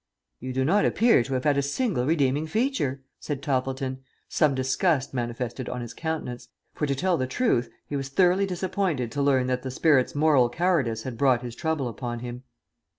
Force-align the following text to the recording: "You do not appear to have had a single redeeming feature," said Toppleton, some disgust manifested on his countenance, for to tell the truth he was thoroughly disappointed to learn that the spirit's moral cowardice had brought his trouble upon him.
"You 0.39 0.51
do 0.51 0.65
not 0.65 0.83
appear 0.83 1.21
to 1.21 1.33
have 1.35 1.43
had 1.43 1.59
a 1.59 1.61
single 1.61 2.07
redeeming 2.07 2.47
feature," 2.47 3.03
said 3.19 3.43
Toppleton, 3.43 3.99
some 4.27 4.55
disgust 4.55 5.13
manifested 5.13 5.69
on 5.69 5.81
his 5.81 5.93
countenance, 5.93 6.47
for 6.73 6.87
to 6.87 6.95
tell 6.95 7.17
the 7.17 7.27
truth 7.27 7.69
he 7.85 7.95
was 7.95 8.09
thoroughly 8.09 8.47
disappointed 8.47 9.11
to 9.11 9.21
learn 9.21 9.45
that 9.45 9.61
the 9.61 9.69
spirit's 9.69 10.15
moral 10.15 10.49
cowardice 10.49 11.03
had 11.03 11.19
brought 11.19 11.43
his 11.43 11.55
trouble 11.55 11.87
upon 11.87 12.21
him. 12.21 12.41